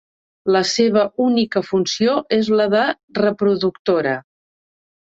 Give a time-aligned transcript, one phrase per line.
[0.53, 2.83] La seva única funció és la de
[3.23, 4.21] reproductora.